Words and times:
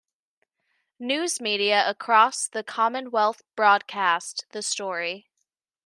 News 0.99 1.39
media 1.39 1.87
across 1.87 2.47
the 2.47 2.63
Commonwealth 2.63 3.43
broadcast 3.55 4.47
the 4.49 4.63
story. 4.63 5.29